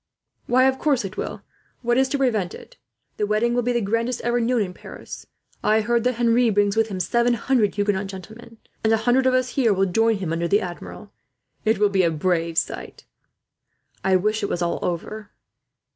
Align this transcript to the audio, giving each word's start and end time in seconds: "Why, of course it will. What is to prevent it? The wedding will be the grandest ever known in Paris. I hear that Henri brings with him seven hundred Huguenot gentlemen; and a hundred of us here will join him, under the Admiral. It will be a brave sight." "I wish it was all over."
"Why, 0.47 0.63
of 0.63 0.79
course 0.79 1.05
it 1.05 1.15
will. 1.15 1.43
What 1.83 1.95
is 1.95 2.09
to 2.09 2.17
prevent 2.17 2.55
it? 2.55 2.75
The 3.17 3.27
wedding 3.27 3.53
will 3.53 3.61
be 3.61 3.71
the 3.71 3.81
grandest 3.81 4.19
ever 4.21 4.39
known 4.41 4.63
in 4.63 4.73
Paris. 4.73 5.27
I 5.63 5.81
hear 5.81 5.99
that 5.99 6.15
Henri 6.15 6.49
brings 6.49 6.75
with 6.75 6.87
him 6.87 6.99
seven 6.99 7.35
hundred 7.35 7.75
Huguenot 7.75 8.07
gentlemen; 8.07 8.57
and 8.83 8.91
a 8.91 8.97
hundred 9.05 9.27
of 9.27 9.35
us 9.35 9.49
here 9.49 9.73
will 9.75 9.85
join 9.85 10.15
him, 10.15 10.33
under 10.33 10.47
the 10.47 10.59
Admiral. 10.59 11.11
It 11.65 11.77
will 11.77 11.89
be 11.89 12.01
a 12.01 12.09
brave 12.09 12.57
sight." 12.57 13.05
"I 14.03 14.15
wish 14.15 14.41
it 14.41 14.49
was 14.49 14.63
all 14.63 14.79
over." 14.81 15.29